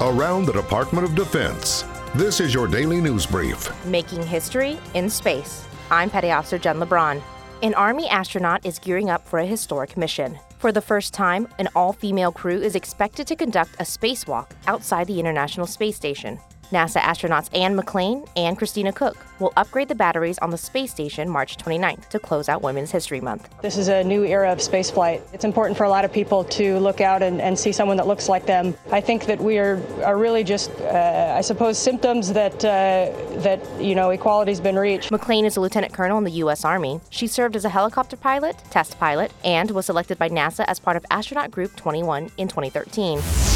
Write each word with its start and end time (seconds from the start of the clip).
around 0.00 0.44
the 0.44 0.52
Department 0.52 1.06
of 1.06 1.14
Defense. 1.14 1.84
This 2.14 2.40
is 2.40 2.52
your 2.52 2.66
daily 2.66 3.00
news 3.00 3.26
brief. 3.26 3.70
Making 3.86 4.22
history 4.24 4.78
in 4.94 5.08
space. 5.08 5.66
I'm 5.90 6.10
Petty 6.10 6.32
Officer 6.32 6.58
Jen 6.58 6.78
LeBron. 6.78 7.22
An 7.62 7.74
Army 7.74 8.08
astronaut 8.08 8.66
is 8.66 8.78
gearing 8.78 9.08
up 9.08 9.26
for 9.26 9.38
a 9.38 9.46
historic 9.46 9.96
mission. 9.96 10.38
For 10.58 10.72
the 10.72 10.80
first 10.80 11.14
time, 11.14 11.46
an 11.58 11.68
all 11.76 11.92
female 11.92 12.32
crew 12.32 12.60
is 12.60 12.74
expected 12.74 13.26
to 13.28 13.36
conduct 13.36 13.74
a 13.74 13.84
spacewalk 13.84 14.50
outside 14.66 15.06
the 15.06 15.20
International 15.20 15.66
Space 15.66 15.96
Station. 15.96 16.40
NASA 16.70 17.00
astronauts 17.00 17.48
Anne 17.56 17.76
McClain 17.76 18.28
and 18.36 18.56
Christina 18.56 18.92
Koch 18.92 19.16
will 19.38 19.52
upgrade 19.56 19.88
the 19.88 19.94
batteries 19.94 20.38
on 20.38 20.50
the 20.50 20.58
space 20.58 20.90
station 20.90 21.28
March 21.28 21.56
29th 21.56 22.08
to 22.08 22.18
close 22.18 22.48
out 22.48 22.62
Women's 22.62 22.90
History 22.90 23.20
Month. 23.20 23.48
This 23.62 23.76
is 23.76 23.88
a 23.88 24.02
new 24.04 24.24
era 24.24 24.52
of 24.52 24.58
spaceflight. 24.58 25.22
It's 25.32 25.44
important 25.44 25.76
for 25.76 25.84
a 25.84 25.88
lot 25.88 26.04
of 26.04 26.12
people 26.12 26.44
to 26.44 26.78
look 26.78 27.00
out 27.00 27.22
and, 27.22 27.40
and 27.40 27.58
see 27.58 27.72
someone 27.72 27.96
that 27.96 28.06
looks 28.06 28.28
like 28.28 28.46
them. 28.46 28.74
I 28.90 29.00
think 29.00 29.26
that 29.26 29.40
we 29.40 29.58
are, 29.58 29.82
are 30.04 30.16
really 30.16 30.44
just, 30.44 30.70
uh, 30.80 31.34
I 31.36 31.40
suppose, 31.40 31.78
symptoms 31.78 32.32
that, 32.32 32.64
uh, 32.64 33.10
that, 33.40 33.60
you 33.80 33.94
know, 33.94 34.10
equality's 34.10 34.60
been 34.60 34.76
reached. 34.76 35.10
McClain 35.10 35.44
is 35.44 35.56
a 35.56 35.60
lieutenant 35.60 35.92
colonel 35.92 36.18
in 36.18 36.24
the 36.24 36.32
U.S. 36.32 36.64
Army. 36.64 37.00
She 37.10 37.26
served 37.26 37.56
as 37.56 37.64
a 37.64 37.70
helicopter 37.70 38.16
pilot, 38.16 38.56
test 38.70 38.98
pilot, 38.98 39.32
and 39.44 39.70
was 39.70 39.86
selected 39.86 40.18
by 40.18 40.28
NASA 40.28 40.64
as 40.66 40.78
part 40.78 40.96
of 40.96 41.04
Astronaut 41.10 41.50
Group 41.50 41.76
21 41.76 42.30
in 42.36 42.48
2013. 42.48 43.53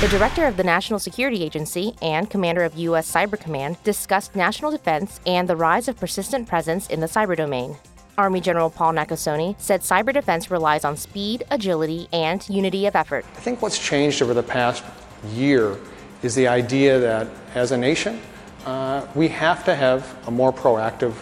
The 0.00 0.06
director 0.06 0.46
of 0.46 0.56
the 0.56 0.62
National 0.62 1.00
Security 1.00 1.42
Agency 1.42 1.92
and 2.00 2.30
commander 2.30 2.62
of 2.62 2.78
U.S. 2.78 3.12
Cyber 3.12 3.36
Command 3.36 3.82
discussed 3.82 4.36
national 4.36 4.70
defense 4.70 5.18
and 5.26 5.48
the 5.48 5.56
rise 5.56 5.88
of 5.88 5.98
persistent 5.98 6.46
presence 6.46 6.86
in 6.86 7.00
the 7.00 7.08
cyber 7.08 7.36
domain. 7.36 7.76
Army 8.16 8.40
General 8.40 8.70
Paul 8.70 8.92
Nakasone 8.92 9.60
said 9.60 9.80
cyber 9.80 10.12
defense 10.12 10.52
relies 10.52 10.84
on 10.84 10.96
speed, 10.96 11.42
agility, 11.50 12.06
and 12.12 12.48
unity 12.48 12.86
of 12.86 12.94
effort. 12.94 13.24
I 13.36 13.40
think 13.40 13.60
what's 13.60 13.76
changed 13.76 14.22
over 14.22 14.34
the 14.34 14.42
past 14.42 14.84
year 15.32 15.76
is 16.22 16.36
the 16.36 16.46
idea 16.46 17.00
that 17.00 17.26
as 17.56 17.72
a 17.72 17.76
nation, 17.76 18.20
uh, 18.66 19.04
we 19.16 19.26
have 19.26 19.64
to 19.64 19.74
have 19.74 20.16
a 20.28 20.30
more 20.30 20.52
proactive, 20.52 21.14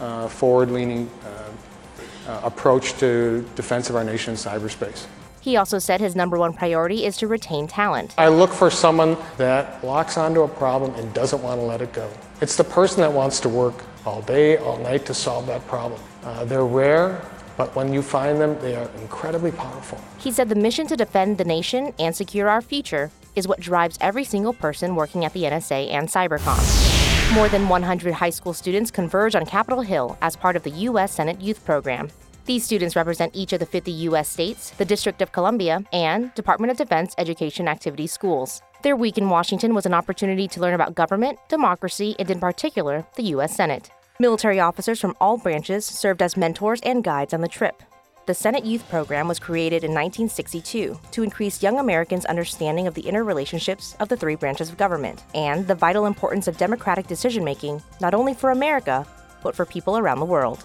uh, 0.00 0.26
forward 0.26 0.72
leaning 0.72 1.08
uh, 1.22 2.32
uh, 2.32 2.40
approach 2.42 2.94
to 2.94 3.48
defense 3.54 3.90
of 3.90 3.94
our 3.94 4.02
nation's 4.02 4.44
cyberspace. 4.44 5.06
He 5.44 5.58
also 5.58 5.78
said 5.78 6.00
his 6.00 6.16
number 6.16 6.38
one 6.38 6.54
priority 6.54 7.04
is 7.04 7.18
to 7.18 7.28
retain 7.28 7.66
talent. 7.66 8.14
I 8.16 8.28
look 8.28 8.50
for 8.50 8.70
someone 8.70 9.18
that 9.36 9.84
locks 9.84 10.16
onto 10.16 10.40
a 10.40 10.48
problem 10.48 10.94
and 10.94 11.12
doesn't 11.12 11.42
want 11.42 11.60
to 11.60 11.66
let 11.66 11.82
it 11.82 11.92
go. 11.92 12.10
It's 12.40 12.56
the 12.56 12.64
person 12.64 13.02
that 13.02 13.12
wants 13.12 13.40
to 13.40 13.50
work 13.50 13.74
all 14.06 14.22
day, 14.22 14.56
all 14.56 14.78
night 14.78 15.04
to 15.04 15.12
solve 15.12 15.46
that 15.48 15.66
problem. 15.66 16.00
Uh, 16.22 16.46
they're 16.46 16.64
rare, 16.64 17.20
but 17.58 17.76
when 17.76 17.92
you 17.92 18.00
find 18.00 18.40
them, 18.40 18.58
they 18.62 18.74
are 18.74 18.88
incredibly 19.02 19.52
powerful. 19.52 20.00
He 20.18 20.32
said 20.32 20.48
the 20.48 20.54
mission 20.54 20.86
to 20.86 20.96
defend 20.96 21.36
the 21.36 21.44
nation 21.44 21.92
and 21.98 22.16
secure 22.16 22.48
our 22.48 22.62
future 22.62 23.10
is 23.36 23.46
what 23.46 23.60
drives 23.60 23.98
every 24.00 24.24
single 24.24 24.54
person 24.54 24.94
working 24.94 25.26
at 25.26 25.34
the 25.34 25.42
NSA 25.42 25.90
and 25.90 26.08
Cybercom. 26.08 27.34
More 27.34 27.50
than 27.50 27.68
100 27.68 28.14
high 28.14 28.30
school 28.30 28.54
students 28.54 28.90
converge 28.90 29.34
on 29.34 29.44
Capitol 29.44 29.82
Hill 29.82 30.16
as 30.22 30.36
part 30.36 30.56
of 30.56 30.62
the 30.62 30.70
U.S. 30.70 31.12
Senate 31.12 31.42
Youth 31.42 31.62
Program. 31.66 32.08
These 32.46 32.64
students 32.64 32.94
represent 32.94 33.34
each 33.34 33.54
of 33.54 33.60
the 33.60 33.66
50 33.66 33.90
U.S. 34.08 34.28
states, 34.28 34.70
the 34.72 34.84
District 34.84 35.22
of 35.22 35.32
Columbia, 35.32 35.82
and 35.94 36.34
Department 36.34 36.70
of 36.70 36.76
Defense 36.76 37.14
Education 37.16 37.66
Activity 37.66 38.06
Schools. 38.06 38.60
Their 38.82 38.96
week 38.96 39.16
in 39.16 39.30
Washington 39.30 39.72
was 39.72 39.86
an 39.86 39.94
opportunity 39.94 40.46
to 40.48 40.60
learn 40.60 40.74
about 40.74 40.94
government, 40.94 41.38
democracy, 41.48 42.14
and 42.18 42.30
in 42.30 42.40
particular, 42.40 43.06
the 43.16 43.22
U.S. 43.34 43.56
Senate. 43.56 43.90
Military 44.20 44.60
officers 44.60 45.00
from 45.00 45.16
all 45.22 45.38
branches 45.38 45.86
served 45.86 46.20
as 46.20 46.36
mentors 46.36 46.82
and 46.82 47.02
guides 47.02 47.32
on 47.32 47.40
the 47.40 47.48
trip. 47.48 47.82
The 48.26 48.34
Senate 48.34 48.66
Youth 48.66 48.86
Program 48.90 49.26
was 49.26 49.38
created 49.38 49.82
in 49.82 49.92
1962 49.92 51.00
to 51.12 51.22
increase 51.22 51.62
young 51.62 51.78
Americans' 51.78 52.26
understanding 52.26 52.86
of 52.86 52.92
the 52.92 53.04
interrelationships 53.04 53.96
of 54.00 54.10
the 54.10 54.18
three 54.18 54.34
branches 54.34 54.68
of 54.68 54.76
government 54.76 55.24
and 55.34 55.66
the 55.66 55.74
vital 55.74 56.04
importance 56.04 56.46
of 56.46 56.58
democratic 56.58 57.06
decision 57.06 57.42
making, 57.42 57.82
not 58.02 58.12
only 58.12 58.34
for 58.34 58.50
America, 58.50 59.06
but 59.42 59.56
for 59.56 59.64
people 59.64 59.96
around 59.96 60.20
the 60.20 60.26
world. 60.26 60.64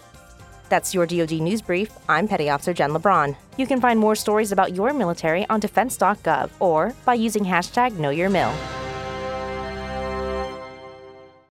That's 0.69 0.94
your 0.94 1.06
DoD 1.06 1.41
News 1.41 1.62
Brief. 1.62 1.91
I'm 2.07 2.28
Petty 2.28 2.50
Officer 2.50 2.74
Jen 2.74 2.91
LeBron. 2.91 3.35
You 3.57 3.68
can 3.68 3.81
find 3.81 4.00
more 4.00 4.16
stories 4.16 4.52
about 4.52 4.75
your 4.75 4.94
military 4.94 5.47
on 5.50 5.59
defense.gov 5.59 6.52
or 6.59 6.96
by 7.06 7.16
using 7.16 7.44
hashtag 7.44 7.91
KnowYourMil. 7.91 8.79